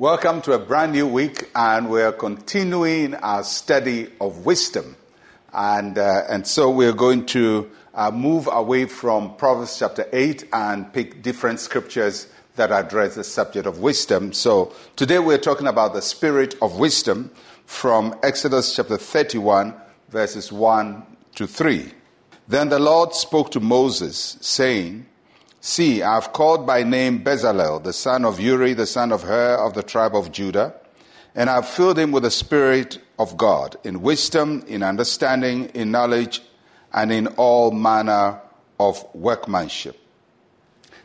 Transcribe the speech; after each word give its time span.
Welcome 0.00 0.40
to 0.42 0.52
a 0.54 0.58
brand 0.58 0.92
new 0.92 1.06
week, 1.06 1.50
and 1.54 1.90
we're 1.90 2.12
continuing 2.12 3.14
our 3.16 3.44
study 3.44 4.10
of 4.18 4.46
wisdom. 4.46 4.96
And, 5.52 5.98
uh, 5.98 6.22
and 6.26 6.46
so 6.46 6.70
we're 6.70 6.94
going 6.94 7.26
to 7.26 7.70
uh, 7.92 8.10
move 8.10 8.48
away 8.50 8.86
from 8.86 9.36
Proverbs 9.36 9.78
chapter 9.78 10.08
8 10.10 10.44
and 10.54 10.90
pick 10.90 11.20
different 11.20 11.60
scriptures 11.60 12.28
that 12.56 12.72
address 12.72 13.16
the 13.16 13.24
subject 13.24 13.66
of 13.66 13.80
wisdom. 13.80 14.32
So 14.32 14.72
today 14.96 15.18
we're 15.18 15.36
talking 15.36 15.66
about 15.66 15.92
the 15.92 16.00
spirit 16.00 16.54
of 16.62 16.78
wisdom 16.78 17.30
from 17.66 18.18
Exodus 18.22 18.74
chapter 18.74 18.96
31, 18.96 19.74
verses 20.08 20.50
1 20.50 21.02
to 21.34 21.46
3. 21.46 21.92
Then 22.48 22.70
the 22.70 22.78
Lord 22.78 23.12
spoke 23.12 23.50
to 23.50 23.60
Moses, 23.60 24.38
saying, 24.40 25.04
See, 25.62 26.02
I 26.02 26.14
have 26.14 26.32
called 26.32 26.66
by 26.66 26.84
name 26.84 27.22
Bezalel, 27.22 27.84
the 27.84 27.92
son 27.92 28.24
of 28.24 28.40
Uri, 28.40 28.72
the 28.72 28.86
son 28.86 29.12
of 29.12 29.24
Hur 29.24 29.56
of 29.56 29.74
the 29.74 29.82
tribe 29.82 30.16
of 30.16 30.32
Judah, 30.32 30.74
and 31.34 31.50
I 31.50 31.56
have 31.56 31.68
filled 31.68 31.98
him 31.98 32.12
with 32.12 32.22
the 32.22 32.30
Spirit 32.30 32.98
of 33.18 33.36
God, 33.36 33.76
in 33.84 34.00
wisdom, 34.00 34.64
in 34.66 34.82
understanding, 34.82 35.66
in 35.74 35.90
knowledge, 35.90 36.40
and 36.94 37.12
in 37.12 37.26
all 37.36 37.72
manner 37.72 38.40
of 38.78 39.04
workmanship. 39.14 39.98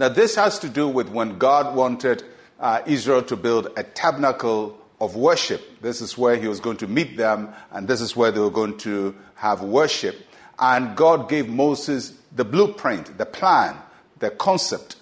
Now, 0.00 0.08
this 0.08 0.36
has 0.36 0.58
to 0.60 0.70
do 0.70 0.88
with 0.88 1.10
when 1.10 1.36
God 1.36 1.76
wanted 1.76 2.24
uh, 2.58 2.80
Israel 2.86 3.22
to 3.24 3.36
build 3.36 3.68
a 3.76 3.82
tabernacle 3.82 4.78
of 4.98 5.14
worship. 5.14 5.82
This 5.82 6.00
is 6.00 6.16
where 6.16 6.36
he 6.36 6.48
was 6.48 6.58
going 6.58 6.78
to 6.78 6.88
meet 6.88 7.18
them, 7.18 7.50
and 7.70 7.86
this 7.86 8.00
is 8.00 8.16
where 8.16 8.30
they 8.30 8.40
were 8.40 8.50
going 8.50 8.78
to 8.78 9.14
have 9.34 9.60
worship. 9.60 10.16
And 10.58 10.96
God 10.96 11.28
gave 11.28 11.50
Moses 11.50 12.14
the 12.34 12.46
blueprint, 12.46 13.18
the 13.18 13.26
plan 13.26 13.76
the 14.18 14.30
concept. 14.30 14.96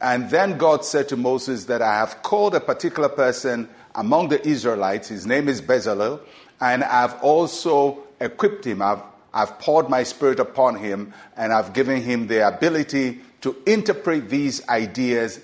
And 0.00 0.30
then 0.30 0.58
God 0.58 0.84
said 0.84 1.08
to 1.08 1.16
Moses 1.16 1.64
that 1.66 1.82
I 1.82 1.94
have 1.98 2.22
called 2.22 2.54
a 2.54 2.60
particular 2.60 3.08
person 3.08 3.68
among 3.94 4.28
the 4.28 4.46
Israelites. 4.46 5.08
His 5.08 5.26
name 5.26 5.48
is 5.48 5.62
Bezalel. 5.62 6.20
And 6.60 6.84
I've 6.84 7.14
also 7.22 8.04
equipped 8.20 8.66
him. 8.66 8.82
I've, 8.82 9.02
I've 9.32 9.58
poured 9.58 9.88
my 9.88 10.02
spirit 10.02 10.40
upon 10.40 10.76
him 10.76 11.14
and 11.36 11.52
I've 11.52 11.72
given 11.72 12.02
him 12.02 12.26
the 12.26 12.46
ability 12.46 13.20
to 13.42 13.56
interpret 13.66 14.28
these 14.28 14.66
ideas 14.68 15.40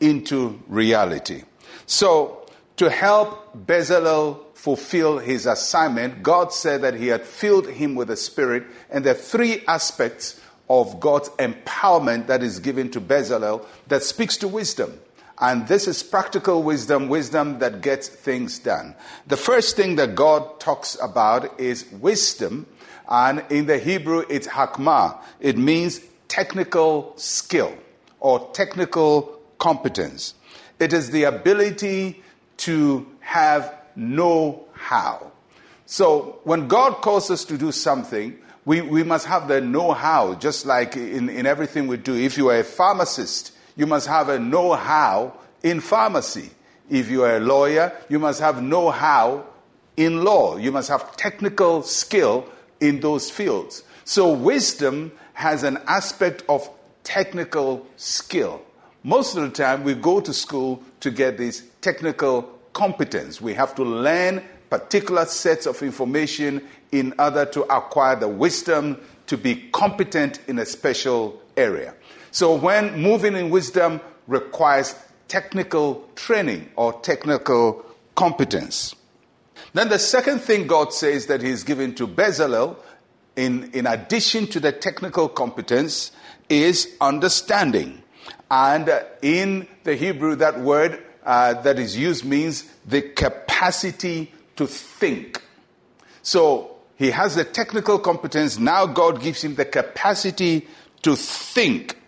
into 0.00 0.60
reality. 0.68 1.44
So, 1.86 2.46
to 2.76 2.90
help 2.90 3.56
Bezalel 3.66 4.40
fulfill 4.54 5.18
his 5.18 5.46
assignment, 5.46 6.22
God 6.22 6.52
said 6.52 6.82
that 6.82 6.94
he 6.94 7.06
had 7.06 7.24
filled 7.24 7.68
him 7.68 7.94
with 7.94 8.08
the 8.08 8.16
Spirit, 8.16 8.64
and 8.90 9.06
are 9.06 9.14
three 9.14 9.62
aspects 9.66 10.40
of 10.68 10.98
God's 11.00 11.28
empowerment 11.30 12.26
that 12.26 12.42
is 12.42 12.58
given 12.58 12.90
to 12.90 13.00
Bezalel 13.00 13.64
that 13.88 14.02
speaks 14.02 14.36
to 14.38 14.48
wisdom. 14.48 14.98
And 15.38 15.68
this 15.68 15.86
is 15.86 16.02
practical 16.02 16.62
wisdom, 16.62 17.08
wisdom 17.08 17.58
that 17.58 17.82
gets 17.82 18.08
things 18.08 18.58
done. 18.58 18.94
The 19.26 19.36
first 19.36 19.76
thing 19.76 19.96
that 19.96 20.14
God 20.14 20.58
talks 20.60 20.96
about 21.00 21.60
is 21.60 21.86
wisdom. 21.92 22.66
And 23.08 23.44
in 23.50 23.66
the 23.66 23.78
Hebrew, 23.78 24.24
it's 24.30 24.46
hakmah. 24.46 25.20
It 25.40 25.58
means 25.58 26.00
technical 26.28 27.12
skill 27.16 27.76
or 28.18 28.50
technical 28.52 29.40
competence. 29.58 30.34
It 30.78 30.92
is 30.92 31.10
the 31.10 31.24
ability 31.24 32.22
to 32.58 33.06
have 33.20 33.74
know 33.94 34.64
how. 34.72 35.32
So 35.86 36.40
when 36.44 36.66
God 36.68 37.02
calls 37.02 37.30
us 37.30 37.44
to 37.46 37.56
do 37.56 37.72
something, 37.72 38.38
we, 38.66 38.80
we 38.80 39.04
must 39.04 39.26
have 39.26 39.46
the 39.46 39.60
know 39.60 39.92
how, 39.92 40.34
just 40.34 40.66
like 40.66 40.96
in, 40.96 41.30
in 41.30 41.46
everything 41.46 41.86
we 41.86 41.96
do. 41.96 42.14
If 42.14 42.36
you 42.36 42.48
are 42.50 42.58
a 42.58 42.64
pharmacist, 42.64 43.52
you 43.76 43.86
must 43.86 44.08
have 44.08 44.28
a 44.28 44.40
know 44.40 44.74
how 44.74 45.38
in 45.62 45.80
pharmacy. 45.80 46.50
If 46.90 47.08
you 47.08 47.22
are 47.22 47.36
a 47.36 47.40
lawyer, 47.40 47.92
you 48.08 48.18
must 48.18 48.40
have 48.40 48.60
know 48.60 48.90
how 48.90 49.46
in 49.96 50.24
law. 50.24 50.56
You 50.56 50.72
must 50.72 50.88
have 50.88 51.16
technical 51.16 51.82
skill 51.82 52.44
in 52.80 52.98
those 52.98 53.30
fields. 53.30 53.84
So, 54.04 54.32
wisdom 54.32 55.12
has 55.34 55.62
an 55.62 55.78
aspect 55.86 56.42
of 56.48 56.68
technical 57.04 57.86
skill. 57.96 58.62
Most 59.04 59.36
of 59.36 59.44
the 59.44 59.50
time, 59.50 59.84
we 59.84 59.94
go 59.94 60.20
to 60.20 60.32
school 60.32 60.82
to 61.00 61.12
get 61.12 61.38
this 61.38 61.62
technical 61.80 62.42
competence. 62.72 63.40
We 63.40 63.54
have 63.54 63.76
to 63.76 63.84
learn 63.84 64.42
particular 64.70 65.24
sets 65.26 65.66
of 65.66 65.82
information 65.82 66.62
in 66.92 67.14
order 67.18 67.44
to 67.46 67.62
acquire 67.64 68.16
the 68.16 68.28
wisdom 68.28 68.98
to 69.26 69.36
be 69.36 69.68
competent 69.72 70.40
in 70.48 70.58
a 70.58 70.66
special 70.66 71.40
area. 71.56 71.94
So, 72.30 72.54
when 72.54 73.00
moving 73.00 73.34
in 73.34 73.50
wisdom 73.50 74.00
requires 74.26 74.94
technical 75.28 76.08
training 76.14 76.70
or 76.76 76.92
technical 77.00 77.84
competence. 78.14 78.94
Then, 79.72 79.88
the 79.88 79.98
second 79.98 80.40
thing 80.40 80.66
God 80.66 80.92
says 80.92 81.26
that 81.26 81.42
He's 81.42 81.64
given 81.64 81.94
to 81.96 82.06
Bezalel, 82.06 82.76
in, 83.34 83.70
in 83.72 83.86
addition 83.86 84.46
to 84.48 84.60
the 84.60 84.72
technical 84.72 85.28
competence, 85.28 86.12
is 86.48 86.94
understanding. 87.00 88.02
And 88.50 88.90
in 89.22 89.66
the 89.84 89.96
Hebrew, 89.96 90.36
that 90.36 90.60
word 90.60 91.02
uh, 91.24 91.54
that 91.62 91.78
is 91.78 91.96
used 91.96 92.24
means 92.24 92.70
the 92.86 93.02
capacity 93.02 94.32
to 94.56 94.66
think. 94.66 95.42
So 96.22 96.76
he 96.96 97.10
has 97.10 97.36
the 97.36 97.44
technical 97.44 97.98
competence. 97.98 98.58
Now 98.58 98.86
God 98.86 99.20
gives 99.20 99.44
him 99.44 99.54
the 99.54 99.64
capacity 99.64 100.66
to 101.02 101.14
think. 101.14 101.98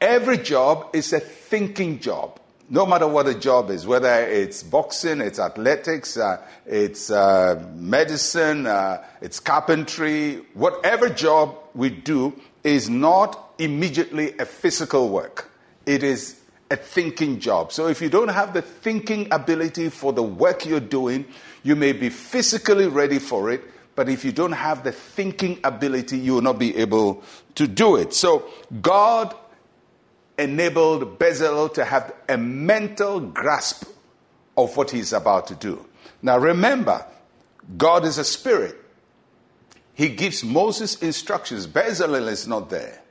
Every 0.00 0.38
job 0.38 0.90
is 0.94 1.12
a 1.12 1.20
thinking 1.20 2.00
job. 2.00 2.40
No 2.72 2.86
matter 2.86 3.06
what 3.06 3.26
the 3.26 3.34
job 3.34 3.70
is, 3.70 3.86
whether 3.86 4.22
it's 4.22 4.62
boxing, 4.62 5.20
it's 5.20 5.40
athletics, 5.40 6.16
uh, 6.16 6.40
it's 6.66 7.10
uh, 7.10 7.68
medicine, 7.74 8.66
uh, 8.66 9.04
it's 9.20 9.40
carpentry, 9.40 10.36
whatever 10.54 11.08
job 11.08 11.56
we 11.74 11.90
do 11.90 12.32
is 12.62 12.88
not 12.88 13.54
immediately 13.58 14.38
a 14.38 14.46
physical 14.46 15.08
work. 15.08 15.50
It 15.84 16.04
is 16.04 16.39
a 16.70 16.76
thinking 16.76 17.40
job. 17.40 17.72
So 17.72 17.88
if 17.88 18.00
you 18.00 18.08
don't 18.08 18.28
have 18.28 18.54
the 18.54 18.62
thinking 18.62 19.28
ability 19.30 19.88
for 19.88 20.12
the 20.12 20.22
work 20.22 20.64
you're 20.64 20.80
doing, 20.80 21.26
you 21.62 21.76
may 21.76 21.92
be 21.92 22.08
physically 22.08 22.86
ready 22.86 23.18
for 23.18 23.50
it, 23.50 23.62
but 23.96 24.08
if 24.08 24.24
you 24.24 24.32
don't 24.32 24.52
have 24.52 24.84
the 24.84 24.92
thinking 24.92 25.58
ability, 25.64 26.18
you 26.18 26.34
will 26.34 26.42
not 26.42 26.58
be 26.58 26.76
able 26.76 27.22
to 27.56 27.66
do 27.66 27.96
it. 27.96 28.14
So 28.14 28.48
God 28.80 29.34
enabled 30.38 31.18
Bezalel 31.18 31.74
to 31.74 31.84
have 31.84 32.14
a 32.28 32.38
mental 32.38 33.20
grasp 33.20 33.84
of 34.56 34.76
what 34.76 34.90
he's 34.90 35.12
about 35.12 35.48
to 35.48 35.54
do. 35.54 35.84
Now 36.22 36.38
remember, 36.38 37.04
God 37.76 38.04
is 38.04 38.18
a 38.18 38.24
spirit. 38.24 38.76
He 39.94 40.08
gives 40.08 40.42
Moses 40.42 41.02
instructions. 41.02 41.66
Bezalel 41.66 42.28
is 42.28 42.48
not 42.48 42.70
there. 42.70 43.02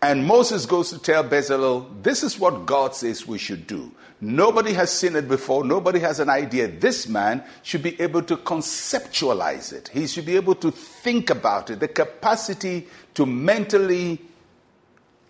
And 0.00 0.26
Moses 0.26 0.64
goes 0.66 0.90
to 0.90 0.98
tell 0.98 1.24
Bezalel, 1.24 2.02
this 2.02 2.22
is 2.22 2.38
what 2.38 2.66
God 2.66 2.94
says 2.94 3.26
we 3.26 3.38
should 3.38 3.66
do. 3.66 3.92
Nobody 4.20 4.72
has 4.72 4.92
seen 4.92 5.16
it 5.16 5.28
before. 5.28 5.64
Nobody 5.64 6.00
has 6.00 6.20
an 6.20 6.28
idea. 6.28 6.68
This 6.68 7.08
man 7.08 7.42
should 7.62 7.82
be 7.82 8.00
able 8.00 8.22
to 8.22 8.36
conceptualize 8.36 9.72
it. 9.72 9.88
He 9.88 10.06
should 10.06 10.26
be 10.26 10.36
able 10.36 10.54
to 10.56 10.70
think 10.70 11.30
about 11.30 11.70
it. 11.70 11.80
The 11.80 11.88
capacity 11.88 12.86
to 13.14 13.26
mentally 13.26 14.20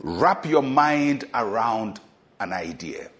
wrap 0.01 0.47
your 0.47 0.63
mind 0.63 1.25
around 1.35 2.01
an 2.41 2.53
idea. 2.53 3.11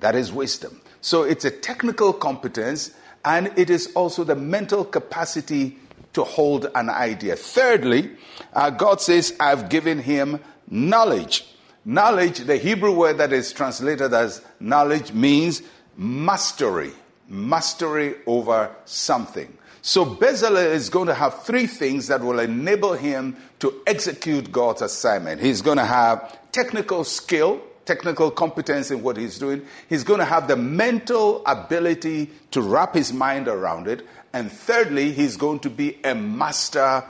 That 0.00 0.14
is 0.14 0.32
wisdom. 0.32 0.80
So 1.00 1.22
it's 1.22 1.44
a 1.44 1.50
technical 1.50 2.12
competence 2.12 2.92
and 3.24 3.52
it 3.56 3.70
is 3.70 3.92
also 3.94 4.24
the 4.24 4.36
mental 4.36 4.84
capacity 4.84 5.78
to 6.12 6.24
hold 6.24 6.70
an 6.74 6.88
idea. 6.88 7.36
Thirdly, 7.36 8.10
uh, 8.52 8.70
God 8.70 9.00
says, 9.00 9.34
I've 9.38 9.68
given 9.68 9.98
him 9.98 10.40
knowledge. 10.70 11.46
Knowledge, 11.84 12.40
the 12.40 12.56
Hebrew 12.56 12.92
word 12.92 13.18
that 13.18 13.32
is 13.32 13.52
translated 13.52 14.12
as 14.12 14.42
knowledge 14.60 15.12
means 15.12 15.62
mastery, 15.96 16.92
mastery 17.28 18.16
over 18.26 18.74
something. 18.84 19.56
So 19.80 20.04
Bezalel 20.04 20.72
is 20.72 20.90
going 20.90 21.06
to 21.06 21.14
have 21.14 21.44
three 21.44 21.66
things 21.66 22.08
that 22.08 22.20
will 22.20 22.40
enable 22.40 22.92
him 22.92 23.36
to 23.60 23.80
execute 23.86 24.52
God's 24.52 24.82
assignment. 24.82 25.40
He's 25.40 25.62
going 25.62 25.78
to 25.78 25.84
have 25.84 26.38
technical 26.52 27.04
skill, 27.04 27.62
technical 27.84 28.30
competence 28.30 28.90
in 28.90 29.02
what 29.02 29.16
he's 29.16 29.38
doing. 29.38 29.64
He's 29.88 30.04
going 30.04 30.18
to 30.18 30.26
have 30.26 30.46
the 30.46 30.56
mental 30.56 31.42
ability 31.46 32.30
to 32.50 32.60
wrap 32.60 32.94
his 32.94 33.12
mind 33.12 33.48
around 33.48 33.88
it. 33.88 34.06
And 34.32 34.52
thirdly, 34.52 35.12
he's 35.12 35.36
going 35.36 35.60
to 35.60 35.70
be 35.70 35.98
a 36.04 36.14
master 36.14 37.02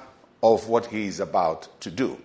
of 0.43 0.69
what 0.69 0.87
he's 0.87 1.19
about 1.19 1.69
to 1.81 1.91
do. 1.91 2.17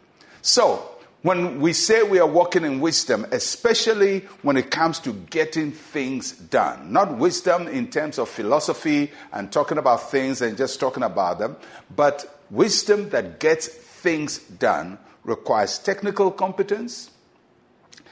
So, 0.44 0.93
when 1.24 1.62
we 1.62 1.72
say 1.72 2.04
we 2.04 2.20
are 2.20 2.28
walking 2.28 2.66
in 2.66 2.82
wisdom, 2.82 3.26
especially 3.32 4.20
when 4.42 4.58
it 4.58 4.70
comes 4.70 5.00
to 5.00 5.14
getting 5.14 5.72
things 5.72 6.34
done, 6.34 6.92
not 6.92 7.18
wisdom 7.18 7.68
in 7.70 7.90
terms 7.90 8.20
of 8.20 8.28
philosophy 8.28 9.10
and 9.32 9.50
talking 9.50 9.78
about 9.78 10.12
things 10.12 10.42
and 10.42 10.58
just 10.58 10.82
talking 10.82 11.02
about 11.02 11.40
them, 11.40 11.56
but 11.96 12.42
wisdom 12.52 13.10
that 13.10 13.40
gets 13.40 13.68
things 13.68 14.40
done 14.40 15.00
requires 15.24 15.80
technical 15.80 16.30
competence, 16.30 17.10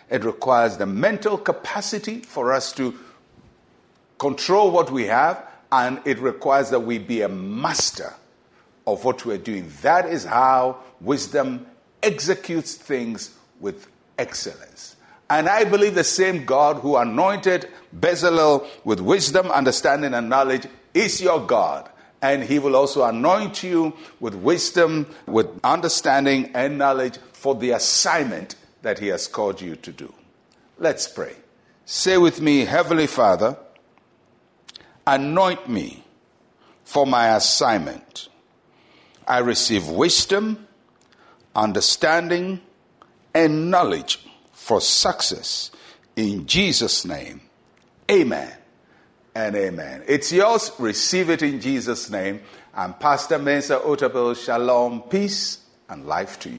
it 0.10 0.24
requires 0.24 0.78
the 0.78 0.86
mental 0.86 1.38
capacity 1.38 2.20
for 2.20 2.54
us 2.54 2.72
to 2.72 2.98
control 4.20 4.72
what 4.72 4.90
we 4.90 5.06
have, 5.06 5.46
and 5.74 6.00
it 6.06 6.18
requires 6.20 6.70
that 6.70 6.80
we 6.80 6.98
be 6.98 7.22
a 7.22 7.30
master 7.30 8.14
of 8.88 9.04
what 9.04 9.26
we're 9.26 9.38
doing. 9.38 9.70
That 9.82 10.06
is 10.06 10.24
how 10.24 10.78
wisdom 11.02 11.66
executes 12.04 12.76
things 12.76 13.36
with 13.60 13.88
excellence. 14.18 14.96
And 15.30 15.48
I 15.48 15.64
believe 15.64 15.96
the 15.96 16.04
same 16.04 16.46
God 16.46 16.78
who 16.78 16.98
anointed 16.98 17.70
Bezalel 17.98 18.68
with 18.84 19.00
wisdom, 19.00 19.50
understanding, 19.50 20.14
and 20.14 20.30
knowledge 20.30 20.68
is 20.94 21.22
your 21.22 21.46
God. 21.46 21.90
And 22.22 22.44
he 22.44 22.60
will 22.60 22.76
also 22.76 23.04
anoint 23.04 23.64
you 23.64 23.94
with 24.20 24.36
wisdom, 24.36 25.08
with 25.26 25.48
understanding, 25.64 26.52
and 26.54 26.78
knowledge 26.78 27.18
for 27.34 27.56
the 27.56 27.72
assignment 27.72 28.56
that 28.82 29.00
he 29.00 29.08
has 29.08 29.28
called 29.28 29.62
you 29.62 29.76
to 29.78 29.92
do. 29.92 30.14
Let's 30.78 31.08
pray. 31.08 31.36
Say 31.86 32.18
with 32.18 32.42
me, 32.42 32.66
Heavenly 32.66 33.08
Father, 33.08 33.58
anoint 35.08 35.70
me 35.70 36.04
for 36.84 37.08
my 37.08 37.36
assignment. 37.36 38.28
I 39.28 39.40
receive 39.40 39.88
wisdom, 39.88 40.68
understanding, 41.56 42.62
and 43.34 43.72
knowledge 43.72 44.26
for 44.52 44.82
success. 44.82 45.72
In 46.16 46.46
Jesus' 46.46 47.06
name, 47.06 47.42
amen 48.10 48.52
and 49.36 49.56
amen. 49.56 50.04
It's 50.08 50.32
yours. 50.32 50.72
Receive 50.78 51.30
it 51.30 51.42
in 51.42 51.62
Jesus' 51.62 52.10
name. 52.10 52.42
I'm 52.74 52.94
Pastor 52.94 53.40
Mensa 53.40 53.80
Otabil. 53.80 54.36
Shalom, 54.36 55.04
peace, 55.04 55.66
and 55.90 56.06
life 56.06 56.40
to 56.40 56.52
you. 56.52 56.58